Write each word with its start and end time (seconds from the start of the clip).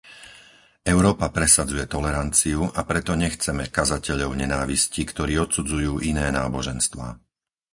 Európa 0.93 1.27
presadzuje 1.37 1.85
toleranciu, 1.95 2.61
a 2.65 2.81
preto 2.89 3.11
nechceme 3.23 3.63
kazateľov 3.77 4.31
nenávisti, 4.43 5.01
ktorí 5.11 5.33
odsudzujú 5.45 5.93
iné 6.11 6.25
náboženstvá. 6.39 7.07